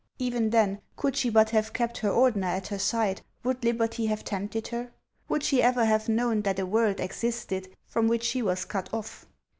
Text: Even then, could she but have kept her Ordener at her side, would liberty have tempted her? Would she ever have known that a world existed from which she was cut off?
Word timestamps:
Even 0.17 0.49
then, 0.49 0.81
could 0.95 1.15
she 1.15 1.29
but 1.29 1.51
have 1.51 1.73
kept 1.73 1.99
her 1.99 2.09
Ordener 2.09 2.45
at 2.47 2.69
her 2.69 2.79
side, 2.79 3.21
would 3.43 3.63
liberty 3.63 4.07
have 4.07 4.23
tempted 4.23 4.69
her? 4.69 4.89
Would 5.29 5.43
she 5.43 5.61
ever 5.61 5.85
have 5.85 6.09
known 6.09 6.41
that 6.41 6.57
a 6.57 6.65
world 6.65 6.99
existed 6.99 7.69
from 7.85 8.07
which 8.07 8.23
she 8.23 8.41
was 8.41 8.65
cut 8.65 8.89
off? 8.91 9.27